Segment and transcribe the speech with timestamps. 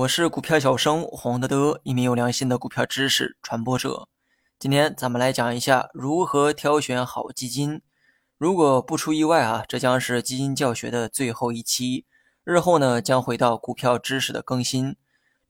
[0.00, 4.08] 我是股票小生黄德德，一名有良心的股票知识传播者。
[4.58, 7.82] 今天咱们来讲一下如何挑选好基金。
[8.38, 12.06] 如果不出意外啊，这将是基金教学的最后一期，
[12.44, 14.96] 日后呢将回到股票知识的更新。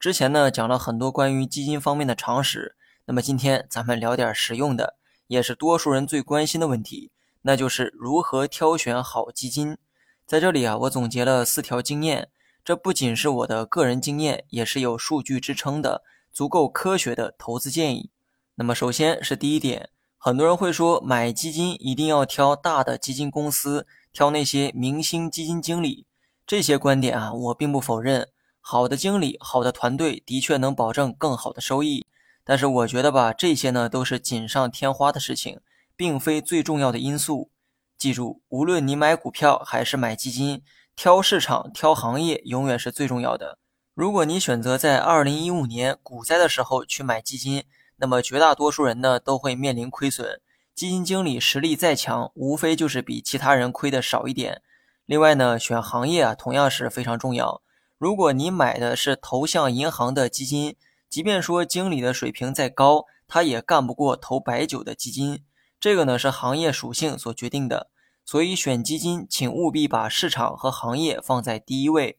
[0.00, 2.74] 之前呢讲了很多关于基金方面的常识，
[3.04, 4.96] 那么今天咱们聊点实用的，
[5.28, 7.12] 也是多数人最关心的问题，
[7.42, 9.78] 那就是如何挑选好基金。
[10.26, 12.30] 在这里啊，我总结了四条经验。
[12.64, 18.10] 这不仅是我的个人经验，也是有数据支撑的、足够科学的投资建议。
[18.56, 26.06] 那么，首先是第一点，很多人会说买基金一定要挑大的基金公司，挑那些明星基金经理。
[26.46, 28.28] 这些观点啊，我并不否认，
[28.60, 32.04] 好的经理、好的团队的确能保证更好的收益。
[32.44, 35.60] 但是，我觉得吧，这些呢都是锦上添花的事情，
[35.96, 37.50] 并非最重要的因素。
[37.96, 40.62] 记住，无论你买股票还是买基金。
[40.96, 43.58] 挑市场、挑行业永远是最重要的。
[43.94, 47.64] 如果你选择在二零一五年股灾的时候去买基金，
[47.96, 50.40] 那么绝大多数人呢都会面临亏损。
[50.74, 54.62] 基金经理实力再强，无非就是比其他人亏的少一点。
[55.04, 57.60] 另外呢，选行业啊同样是非常重要。
[57.98, 60.76] 如果你买的是投向银行的基金，
[61.10, 65.44] 即便说经理的水平再高，他也干不过投白酒的基金。
[65.78, 67.90] 这个呢是行业属性所决定的。
[68.24, 72.18] 所以选基金，请务必把市场和行业放在第一位。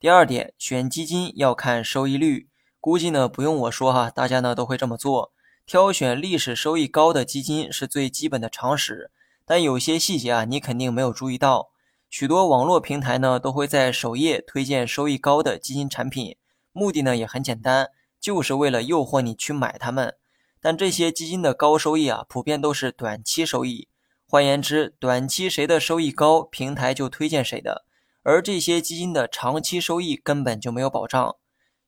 [0.00, 2.48] 第二点，选基金要看收益率。
[2.80, 5.32] 估计呢不用我说哈，大家呢都会这么做。
[5.66, 9.10] 挑选历史收益高的基金是最基本的常识，
[9.46, 11.70] 但有些细节啊，你肯定没有注意到。
[12.10, 16.36] 许多网络平台呢都会在首页推荐收益高的基金产品，
[16.72, 17.88] 目的呢也很简单，
[18.20, 20.14] 就是为了诱惑你去买它们。
[20.60, 23.88] 但这些基金的高收益啊，普遍都是短期收益。
[24.26, 27.84] 换言之，短期谁的收益高，平台就推荐谁的。
[28.22, 31.36] 而这些基金的长期收益根本就没有保障。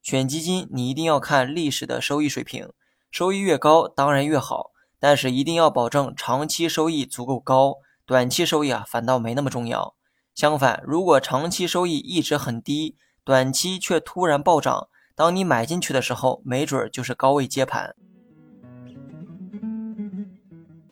[0.02, 2.70] 选基金，你一定要看历史的收益水平，
[3.10, 7.76] 收益越高当然越好，但是一定要保证长期收益足够高。
[8.04, 9.96] 短期收益啊，反倒没那么重要。
[10.34, 17.96] 相反，如果长期收益一直很低，短期却突然暴涨，当你买进去的时候，没准就是高位接盘。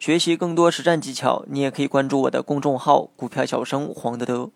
[0.05, 4.51] 学习更多实战技巧，你也可以关注我的公众号“股票小生黄德德”。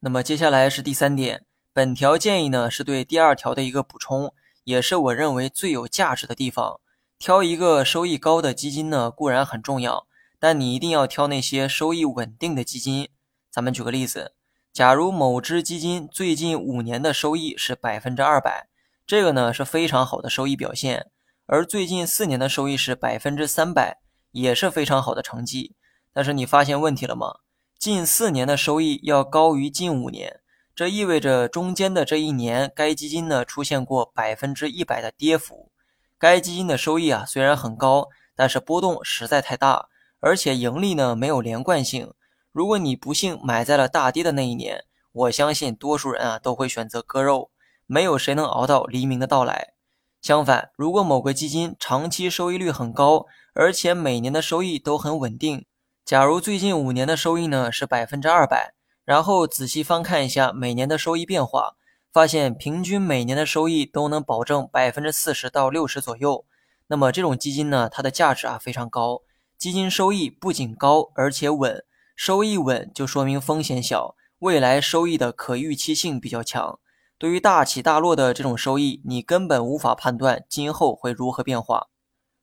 [0.00, 1.44] 那么接下来是第三点，
[1.74, 4.32] 本条建议呢是对第二条的一个补充，
[4.64, 6.80] 也是我认为最有价值的地方。
[7.18, 10.06] 挑一个收益高的基金呢固然很重要，
[10.40, 13.10] 但你一定要挑那些收益稳定的基金。
[13.52, 14.32] 咱们举个例子，
[14.72, 18.66] 假如某只基金最近五年的收益是百分之二百，
[19.06, 21.10] 这个呢是非常好的收益表现，
[21.44, 23.98] 而最近四年的收益是百分之三百。
[24.40, 25.74] 也是非常好的成绩，
[26.12, 27.40] 但是你发现问题了吗？
[27.78, 30.40] 近四年的收益要高于近五年，
[30.74, 35.70] 这意味着中间的这一年，该基金呢出现过百分之一百的跌幅。
[36.18, 39.88] 该基金的收益啊虽然很高，但是波动实在太大，
[40.20, 42.12] 而且盈利呢没有连贯性。
[42.52, 47.50] 如果你不幸买在了大跌的那一年，我相信多数人啊都会选择割肉，
[47.86, 49.74] 没有谁能熬到黎明的到来。
[50.20, 55.64] 相反，如果某个基金长期收益率很高，而且每年的收益都很稳定，
[56.04, 58.74] 假如最近五年的收益呢是百分之二百，
[59.04, 61.76] 然后仔细翻看一下每年的收益变化，
[62.12, 66.44] 发现平均每年的收益都能保证百分之四十到六十左右，
[66.88, 69.22] 那么这种基金呢，它的价值啊非常高。
[69.56, 71.84] 基金收益不仅高，而且稳，
[72.16, 76.80] 收益稳就说明风险小，未来收益的可预期性比较强。
[77.18, 81.88] 对于大起大落的这种收益，你根本无法判断今后会如何变化。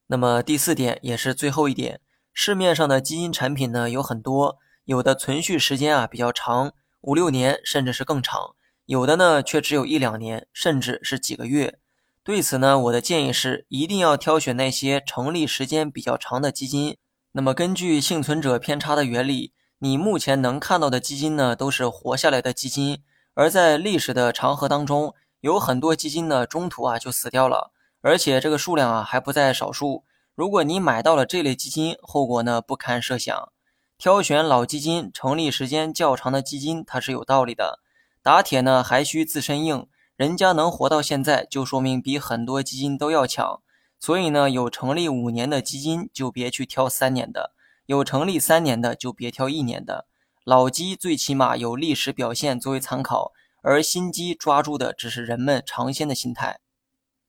[0.07, 2.01] 那么第四点也是最后一点，
[2.33, 8.53] 市面上的基金产品呢有很多，有的存续时间啊比较长，五六年甚至是更长，
[8.85, 11.79] 有的呢却只有一两年，甚至是几个月。
[12.21, 16.97] 对此呢，我的建议是一定要挑选那些成立时间比较长的基金。
[17.31, 23.03] 那么根据幸存者偏差的原理，你目前能看到的基金呢都是活下来的基金。
[23.35, 27.71] 而在历史的长河当中，有很多基金呢，中途啊就死掉了，
[28.01, 30.05] 而且这个数量啊还不在少数。
[30.33, 33.51] 如果你买到了这类基金，后果呢不堪设想。
[33.97, 37.79] 挑选老基金、成立时间较长的基金，它是有道理的。
[38.23, 43.61] 打铁呢还需自身硬，人家能活到现在，就说明比很多基金都要强。
[43.99, 47.51] 所以呢，有成立五年的基金就别去挑三年的，
[47.85, 50.05] 有成立三年的就别挑一年的。
[50.45, 53.31] 老鸡最起码有历史表现作为参考，
[53.63, 56.59] 而新鸡抓住的只是人们尝鲜的心态。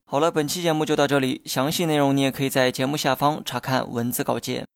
[0.04, 4.66] 好了，本期节目就到这里，详细内容你也可以在节目下方查看文字稿件。